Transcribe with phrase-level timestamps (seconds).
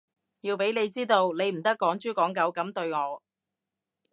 [0.39, 3.21] 要畀你知道，你唔得趕豬趕狗噉對我